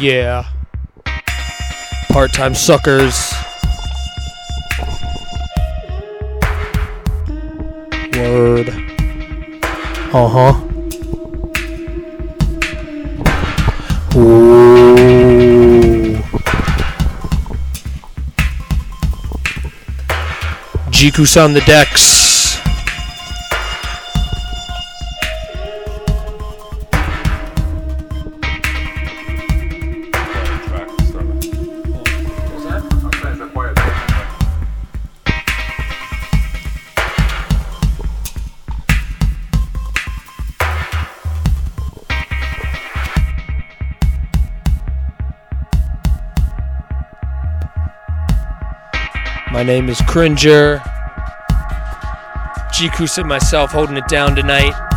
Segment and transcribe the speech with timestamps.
[0.00, 0.46] Yeah.
[2.08, 3.34] Part time suckers.
[8.16, 8.70] Word.
[10.12, 10.66] Uh huh.
[14.16, 16.16] Ooh.
[20.90, 22.19] Jikus on the decks.
[49.70, 50.78] Name is Cringer.
[52.74, 54.89] Jikus and myself holding it down tonight.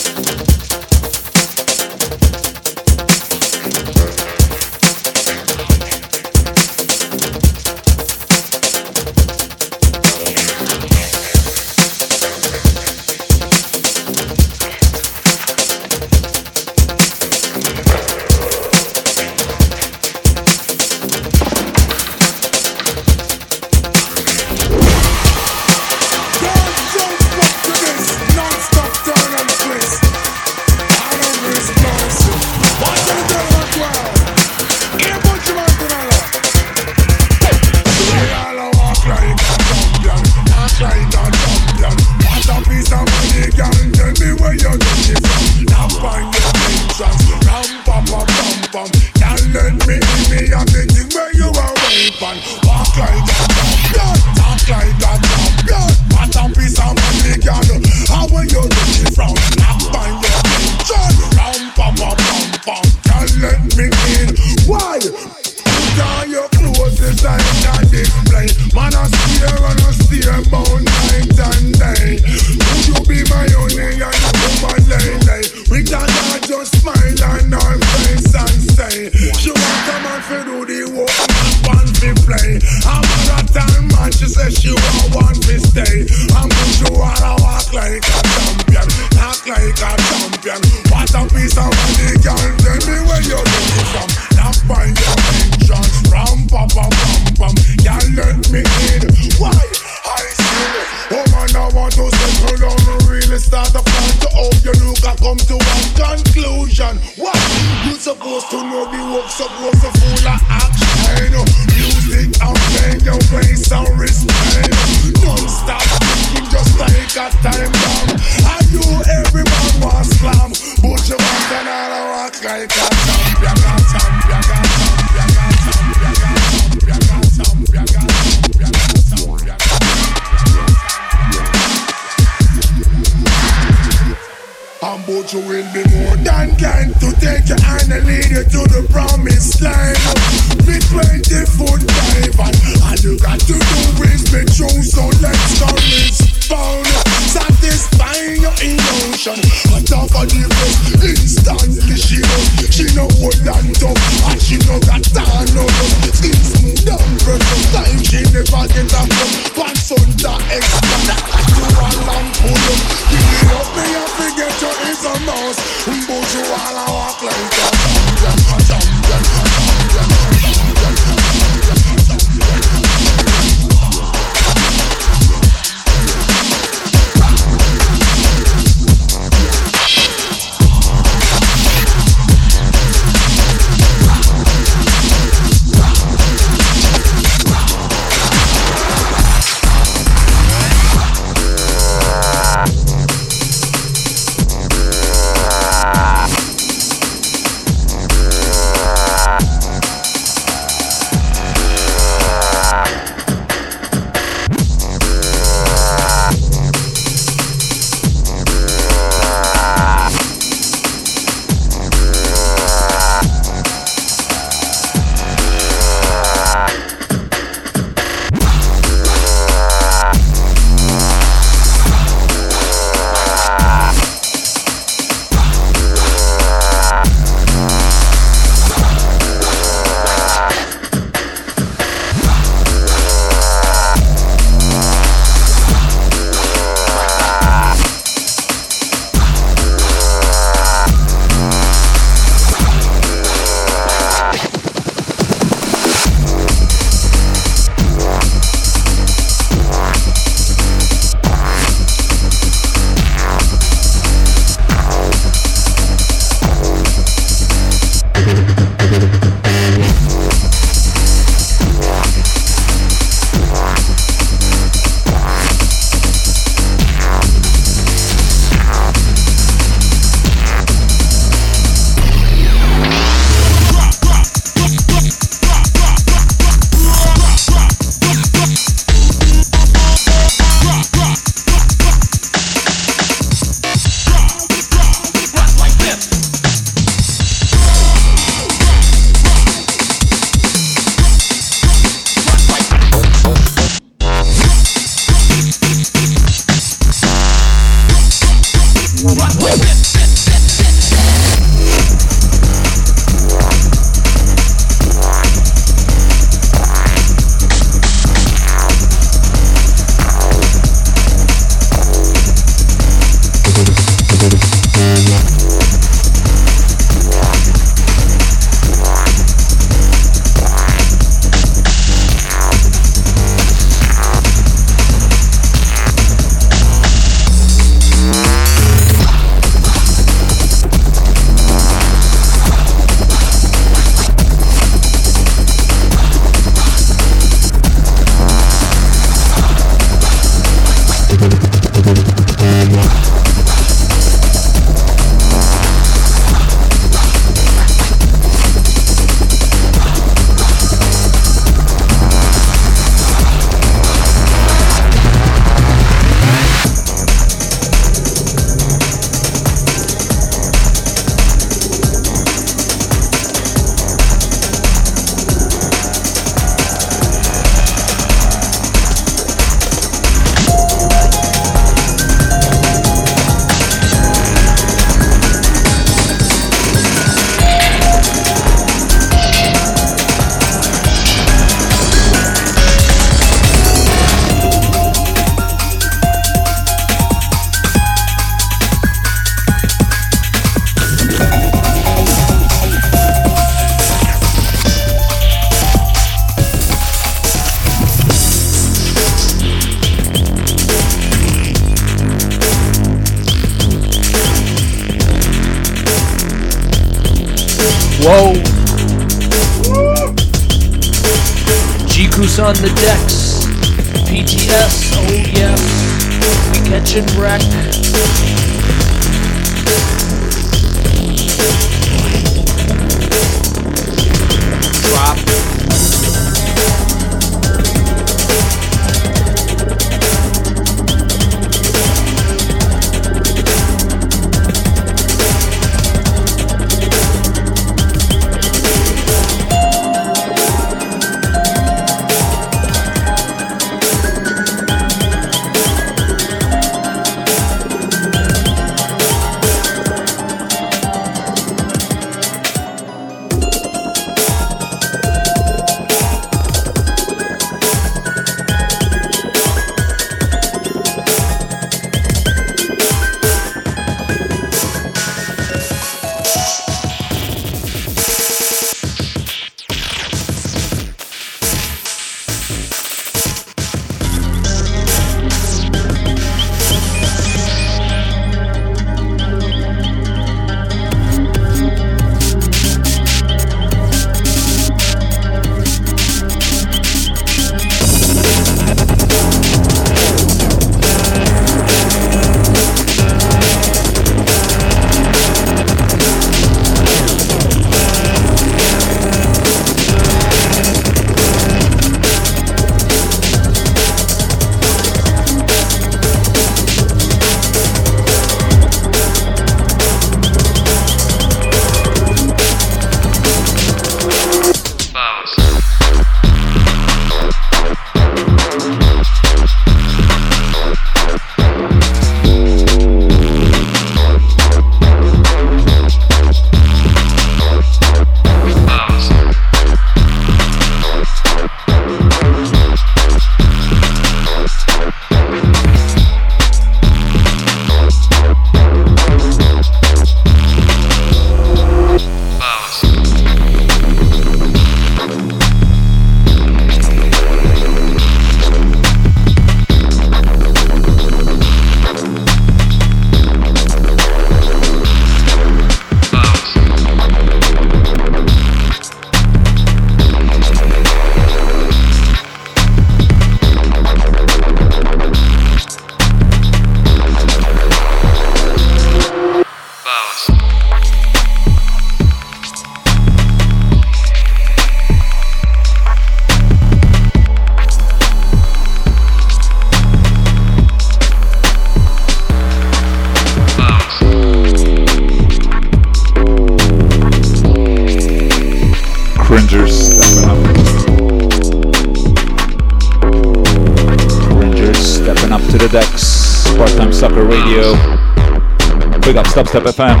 [599.41, 600.00] Big up Stubstep FM.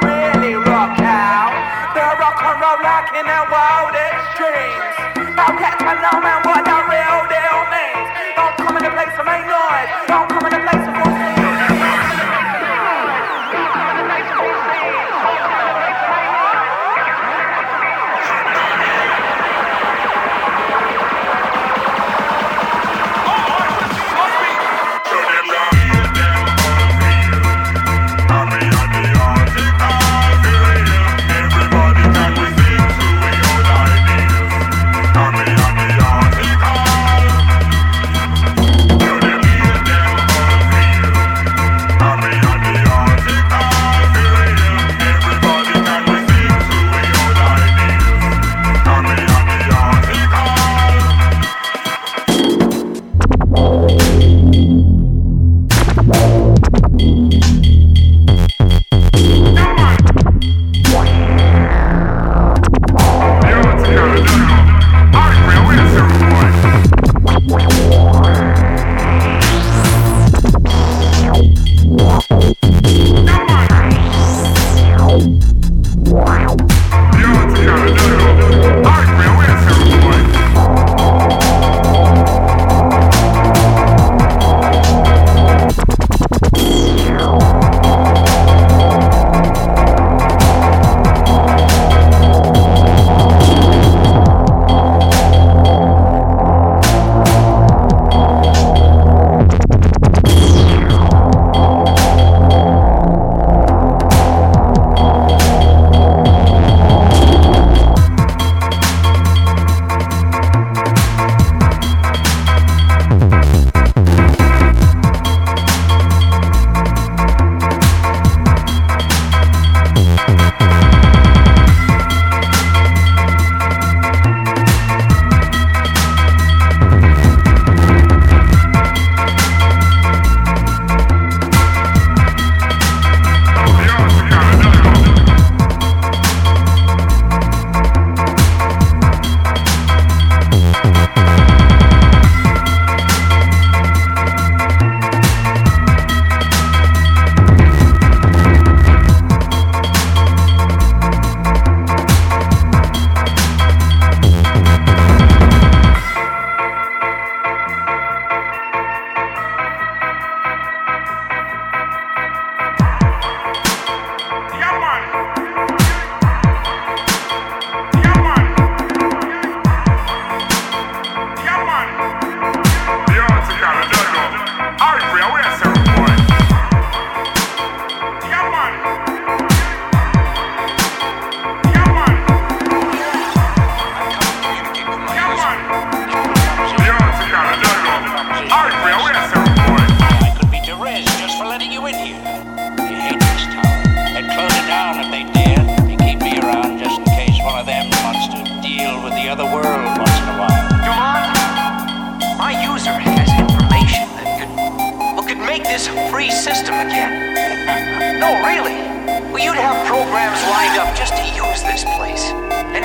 [2.61, 4.93] roll like in their wildest dreams.
[5.33, 8.07] Don't catch my no man what that real deal means.
[8.37, 9.89] Don't come in the place of my noise.
[10.05, 10.40] Don't come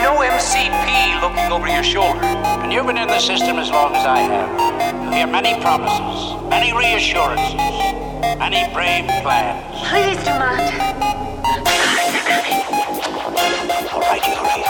[0.06, 2.22] no MCP looking over your shoulder.
[2.62, 5.02] And you've been in the system as long as I have.
[5.02, 7.54] You hear many promises, many reassurances,
[8.38, 9.66] many brave plans.
[9.90, 10.62] Please do not.
[13.90, 14.62] All right, Yuri.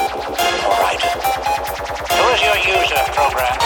[0.64, 1.03] All right.
[2.16, 3.57] Who is your user program?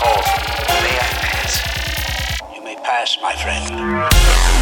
[0.00, 0.28] Calls.
[0.80, 1.52] May I pass?
[2.56, 4.59] You may pass, my friend.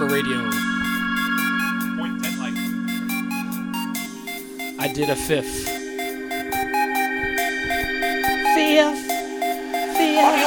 [0.00, 0.40] Part time sucker radio.
[4.80, 5.68] I did a fifth.
[8.56, 9.04] Fifth.
[10.00, 10.40] Fifth.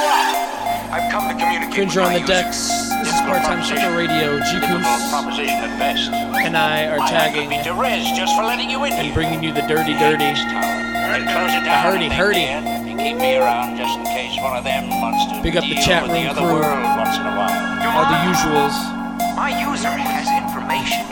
[0.89, 2.33] I've come to communicate Cringer with on the user.
[2.33, 2.89] decks.
[3.05, 4.39] This is part time sucker radio.
[4.41, 6.09] Difficult Jikus proposition at best.
[6.09, 9.53] and I are I tagging be Derez just for letting you in and bringing you
[9.53, 10.33] the dirty, dirty.
[10.33, 11.93] And close it down.
[11.93, 12.39] Hurdy, hurdy.
[12.49, 15.75] can, keep me around just in case one of them wants to Big up the
[15.75, 16.53] chat with room the other crew.
[16.57, 17.53] world once in a while.
[17.93, 18.92] All the usuals.
[19.35, 21.03] My user has information.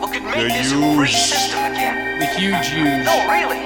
[0.00, 2.18] Look, could make The this a free system again.
[2.20, 3.04] The huge use.
[3.04, 3.60] No, really.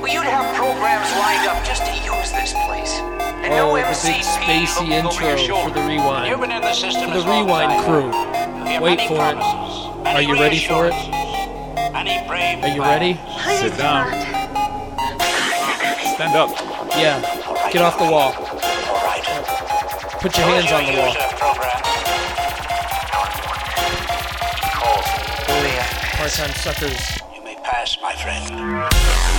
[0.00, 2.98] Well, you'd have programs lined up just to use this place.
[3.44, 5.74] And Oh, no the big spacey looking your intro for shoulder.
[5.74, 6.40] the You've rewind.
[6.40, 8.08] been in the system The as long as rewind I crew.
[8.82, 9.36] Wait many for it.
[9.36, 10.94] promises, many Are you ready for it?
[10.96, 13.00] reassurances, brave Are you plans.
[13.00, 13.12] ready?
[13.44, 14.08] Please Sit down.
[16.16, 16.50] Stand up.
[16.96, 17.20] Yeah.
[17.70, 18.32] Get off the wall.
[20.20, 21.14] Put your hands on the wall.
[26.34, 27.18] Time suckers.
[27.32, 29.33] You may pass, my friend.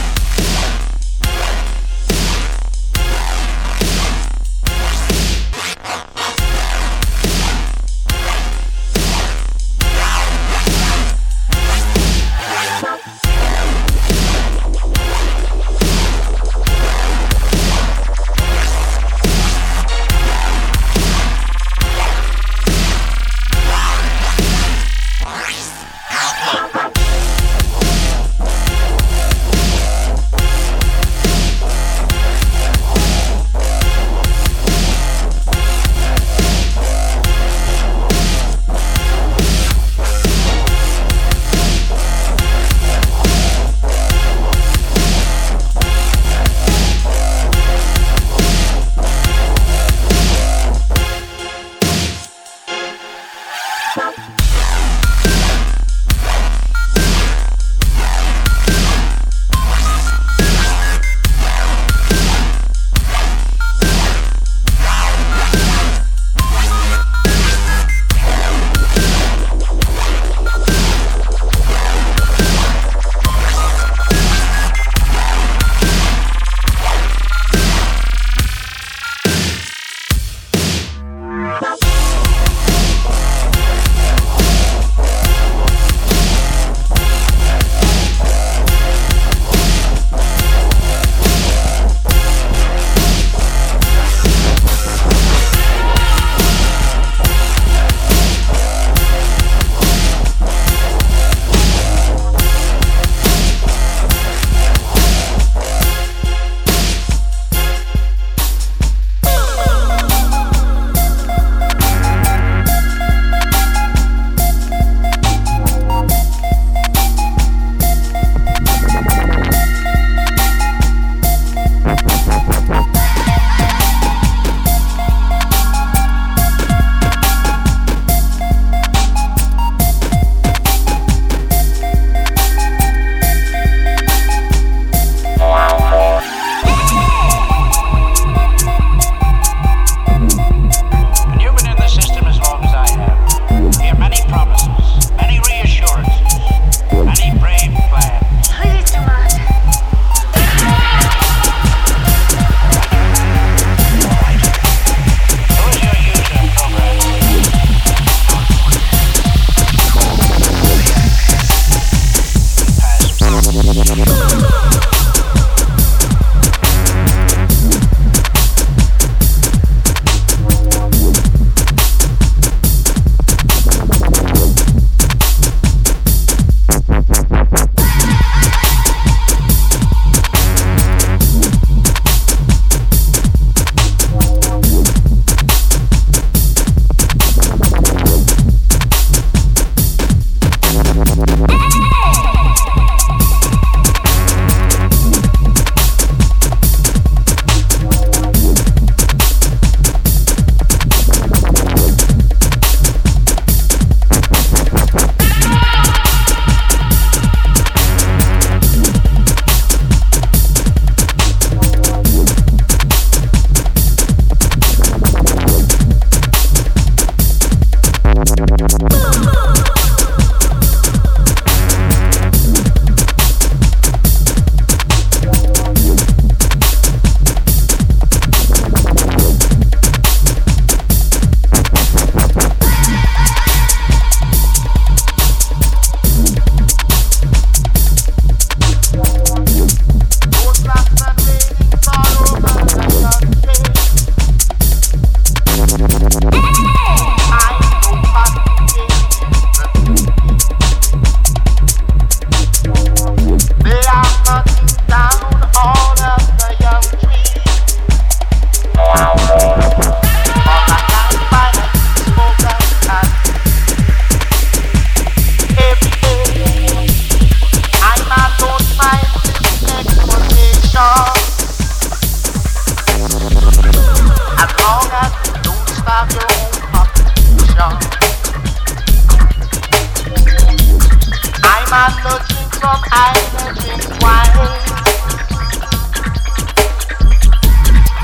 [282.91, 284.35] I no drink wine.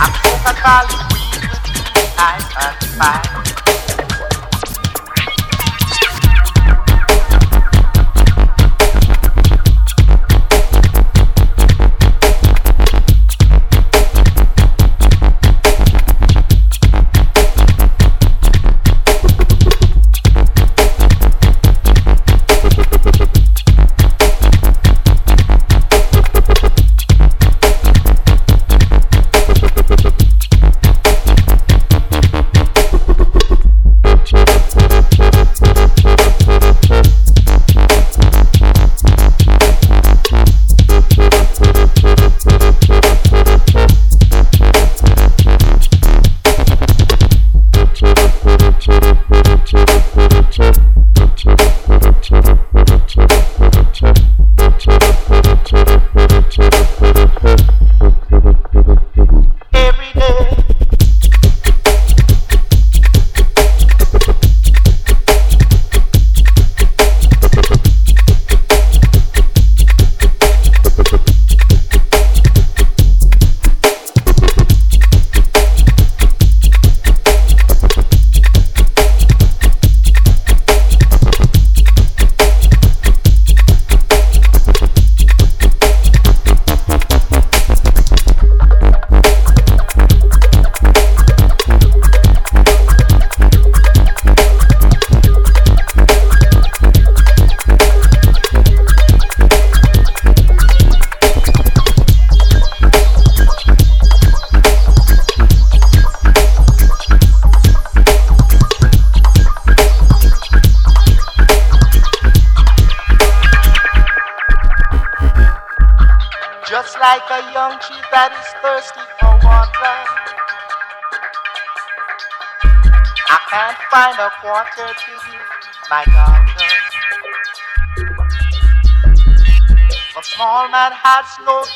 [0.02, 1.42] And Coca-Cola weed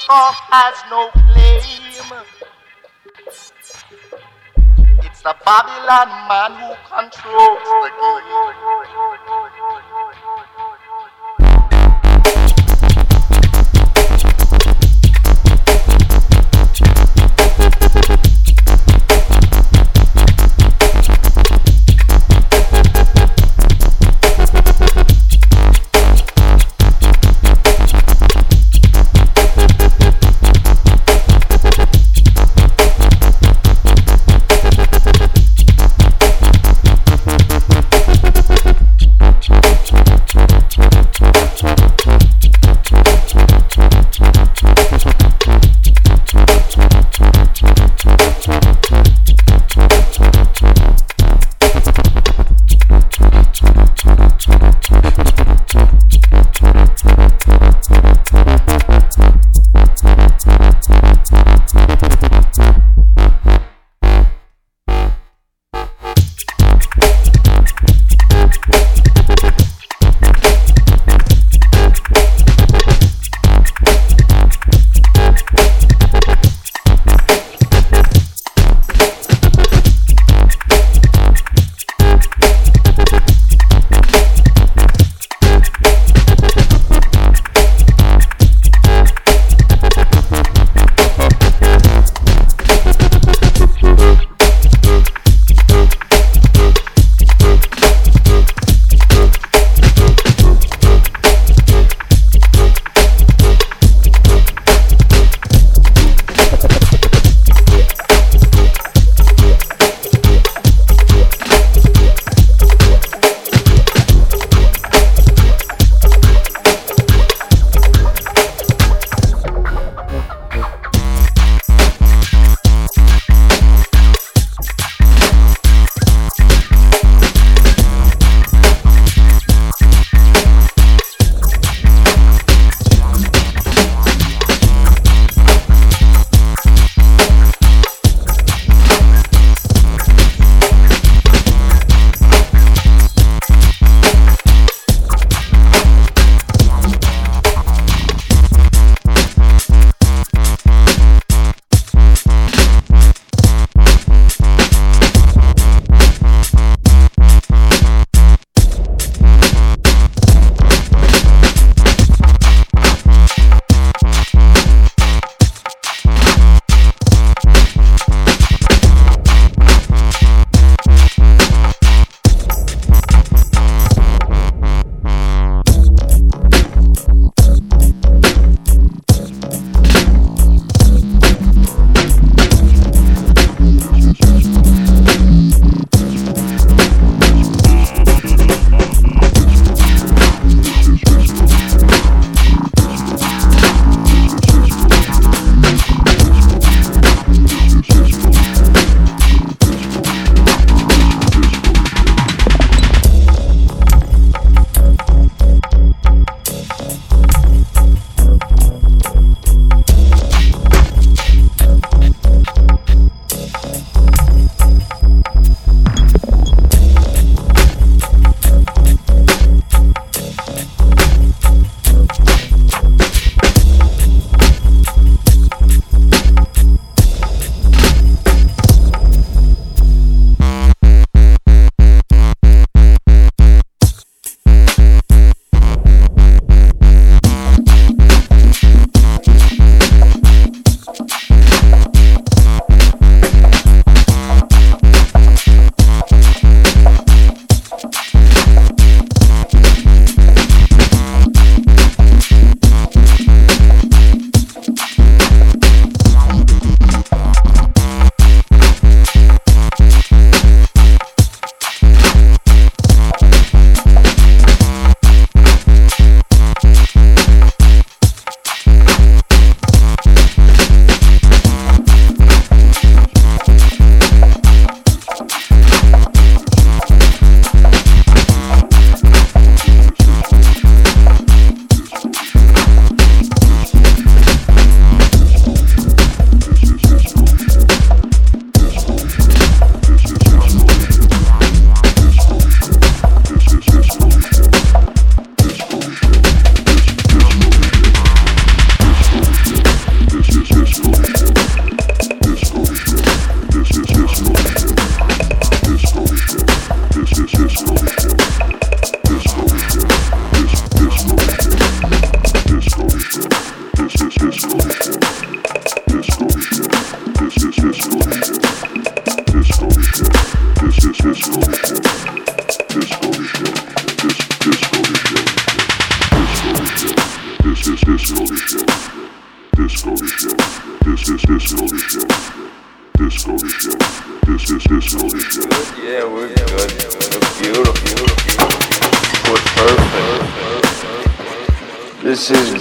[0.08, 0.34] fine.
[0.51, 1.62] has no claim.
[5.03, 7.91] It's the Babylon man who controls the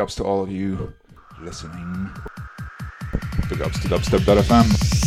[0.00, 0.92] Ups to all of you
[1.40, 2.10] listening.
[3.48, 5.05] Big ups to dubstep.fm.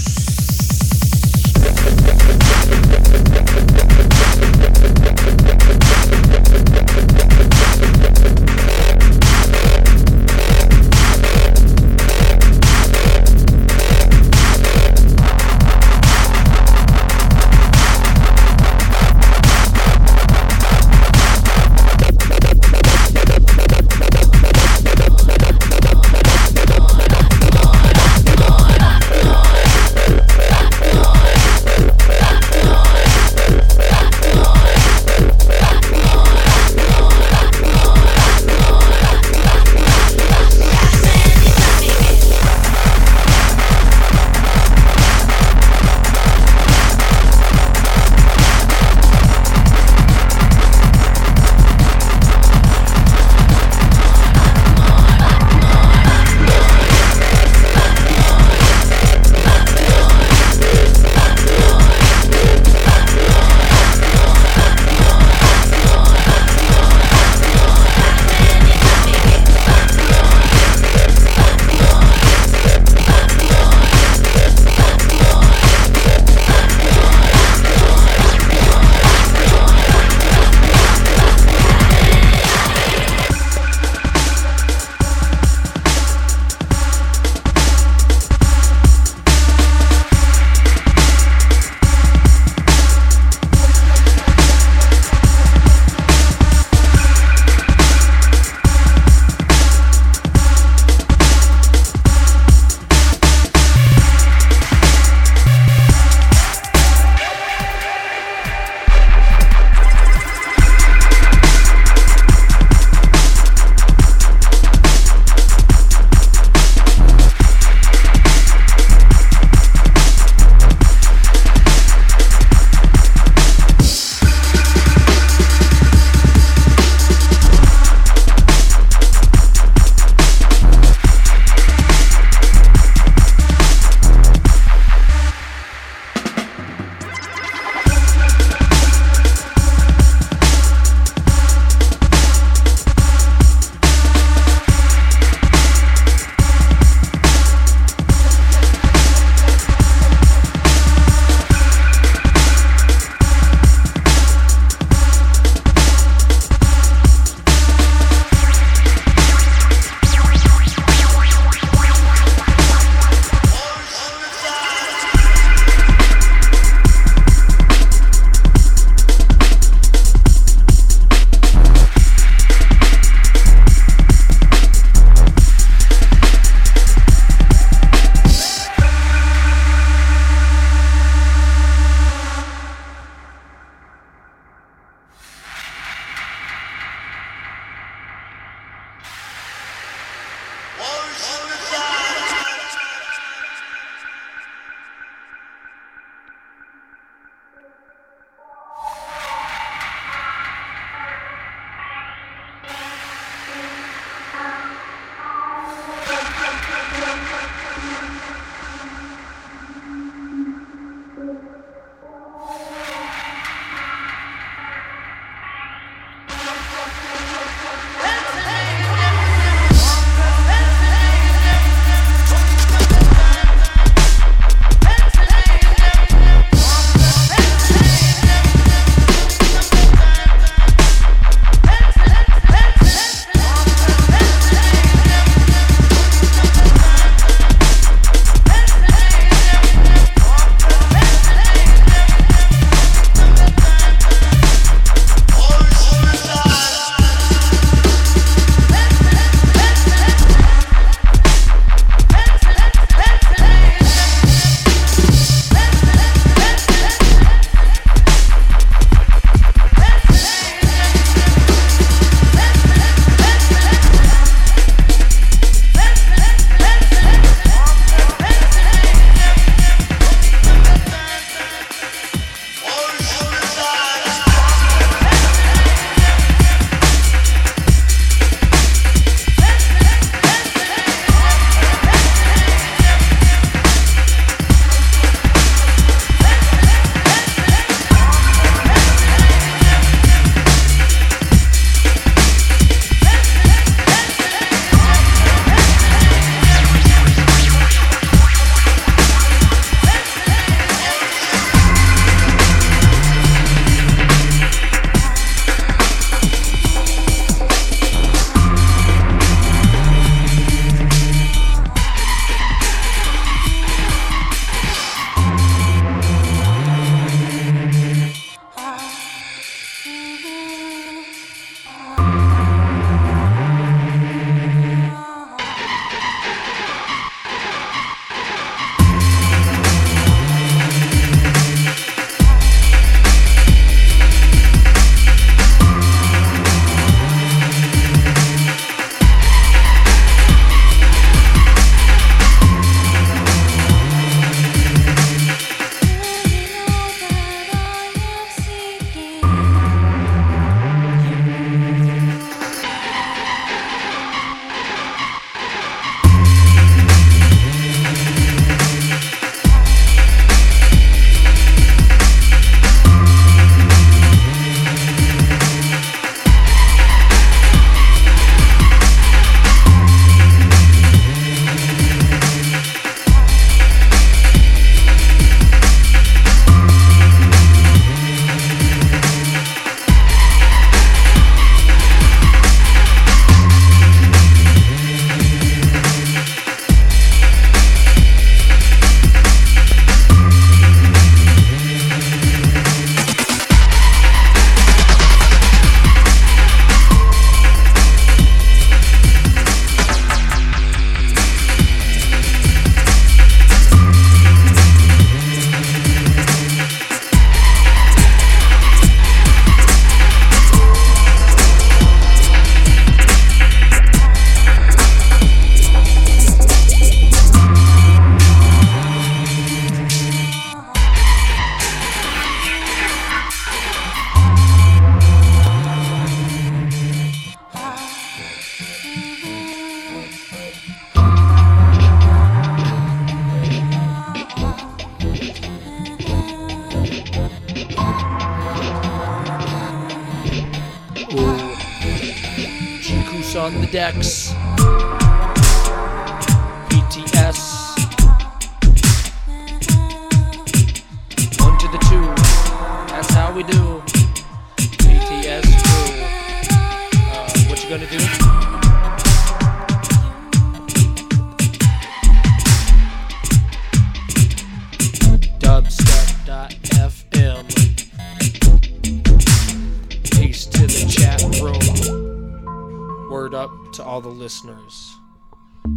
[473.79, 474.97] to all the listeners.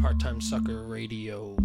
[0.01, 1.57] Part Time Sucker Radio.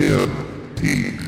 [0.00, 0.30] M
[0.76, 1.19] T